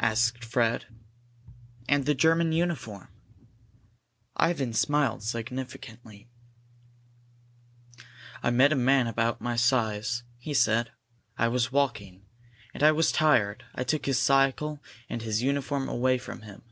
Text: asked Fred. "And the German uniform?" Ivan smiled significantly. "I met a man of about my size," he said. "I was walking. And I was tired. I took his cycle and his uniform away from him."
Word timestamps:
asked 0.00 0.44
Fred. 0.44 0.86
"And 1.88 2.04
the 2.04 2.12
German 2.12 2.50
uniform?" 2.50 3.06
Ivan 4.36 4.72
smiled 4.72 5.22
significantly. 5.22 6.26
"I 8.42 8.50
met 8.50 8.72
a 8.72 8.74
man 8.74 9.06
of 9.06 9.12
about 9.14 9.40
my 9.40 9.54
size," 9.54 10.24
he 10.40 10.54
said. 10.54 10.90
"I 11.38 11.46
was 11.46 11.70
walking. 11.70 12.24
And 12.74 12.82
I 12.82 12.90
was 12.90 13.12
tired. 13.12 13.64
I 13.72 13.84
took 13.84 14.06
his 14.06 14.18
cycle 14.18 14.82
and 15.08 15.22
his 15.22 15.40
uniform 15.40 15.88
away 15.88 16.18
from 16.18 16.40
him." 16.42 16.62